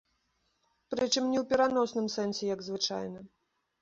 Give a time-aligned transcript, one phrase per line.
[0.93, 3.19] Прычым, не у пераносным сэнсе, як звычайна.